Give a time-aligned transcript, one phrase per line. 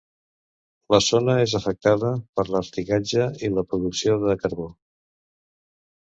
[0.93, 4.65] La zona és afectada per l'artigatge i la producció de carbó.